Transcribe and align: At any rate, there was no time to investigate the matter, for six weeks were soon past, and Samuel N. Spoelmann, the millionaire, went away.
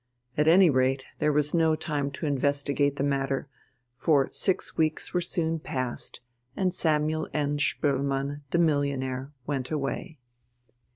At 0.35 0.47
any 0.47 0.67
rate, 0.71 1.03
there 1.19 1.31
was 1.31 1.53
no 1.53 1.75
time 1.75 2.09
to 2.13 2.25
investigate 2.25 2.95
the 2.95 3.03
matter, 3.03 3.47
for 3.99 4.29
six 4.31 4.75
weeks 4.75 5.13
were 5.13 5.21
soon 5.21 5.59
past, 5.59 6.21
and 6.57 6.73
Samuel 6.73 7.29
N. 7.35 7.59
Spoelmann, 7.59 8.41
the 8.49 8.57
millionaire, 8.57 9.31
went 9.45 9.69
away. 9.69 10.17